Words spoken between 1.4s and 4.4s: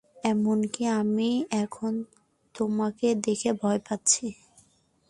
এখন তোমাকে দেখে ভয় পাচ্ছি।